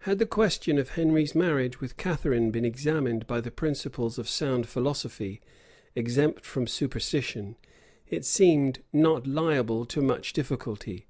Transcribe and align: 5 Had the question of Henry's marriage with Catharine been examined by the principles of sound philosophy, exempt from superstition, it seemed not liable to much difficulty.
5 0.00 0.06
Had 0.10 0.18
the 0.18 0.26
question 0.26 0.76
of 0.76 0.90
Henry's 0.90 1.34
marriage 1.34 1.80
with 1.80 1.96
Catharine 1.96 2.50
been 2.50 2.66
examined 2.66 3.26
by 3.26 3.40
the 3.40 3.50
principles 3.50 4.18
of 4.18 4.28
sound 4.28 4.68
philosophy, 4.68 5.40
exempt 5.94 6.44
from 6.44 6.66
superstition, 6.66 7.56
it 8.06 8.26
seemed 8.26 8.80
not 8.92 9.26
liable 9.26 9.86
to 9.86 10.02
much 10.02 10.34
difficulty. 10.34 11.06